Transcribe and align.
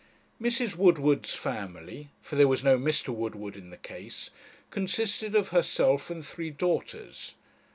Mrs. 0.41 0.75
Woodward's 0.75 1.35
family, 1.35 2.09
for 2.23 2.35
there 2.35 2.47
was 2.47 2.63
no 2.63 2.75
Mr. 2.75 3.09
Woodward 3.09 3.55
in 3.55 3.69
the 3.69 3.77
case, 3.77 4.31
consisted 4.71 5.35
of 5.35 5.49
herself 5.49 6.09
and 6.09 6.25
three 6.25 6.49
daughters. 6.49 7.35